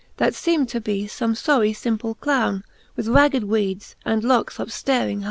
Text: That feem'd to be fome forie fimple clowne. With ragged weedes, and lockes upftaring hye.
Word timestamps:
That 0.17 0.33
feem'd 0.33 0.67
to 0.69 0.81
be 0.81 1.03
fome 1.05 1.37
forie 1.39 1.75
fimple 1.75 2.17
clowne. 2.17 2.63
With 2.95 3.07
ragged 3.07 3.43
weedes, 3.43 3.95
and 4.03 4.23
lockes 4.23 4.57
upftaring 4.57 5.17
hye. 5.19 5.19